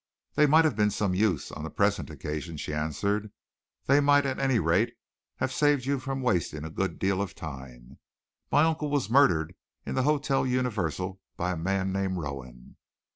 "They 0.33 0.47
might 0.47 0.65
have 0.65 0.75
been 0.75 0.87
of 0.87 0.93
some 0.95 1.13
use 1.13 1.51
on 1.51 1.63
the 1.63 1.69
present 1.69 2.09
occasion," 2.09 2.57
she 2.57 2.73
answered. 2.73 3.31
"They 3.85 3.99
might 3.99 4.25
at 4.25 4.39
any 4.39 4.57
rate 4.57 4.95
have 5.35 5.51
saved 5.51 5.85
you 5.85 5.99
from 5.99 6.23
wasting 6.23 6.63
a 6.65 6.71
good 6.71 6.97
deal 6.97 7.21
of 7.21 7.35
time. 7.35 7.99
My 8.51 8.63
uncle 8.63 8.89
was 8.89 9.11
murdered 9.11 9.53
in 9.85 9.93
the 9.93 10.01
Hotel 10.01 10.43
Universal 10.47 11.21
by 11.37 11.51
a 11.51 11.55
man 11.55 11.93
named 11.93 12.17
Rowan." 12.17 12.77